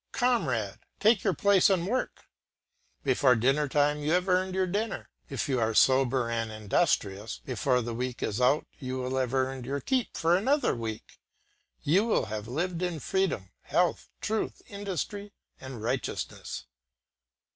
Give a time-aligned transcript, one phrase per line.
[0.13, 2.25] "Comrade, take your place and work."
[3.03, 5.09] Before dinner time you have earned your dinner.
[5.29, 9.67] If you are sober and industrious, before the week is out you will have earned
[9.67, 11.19] your keep for another week;
[11.83, 16.65] you will have lived in freedom, health, truth, industry, and righteousness.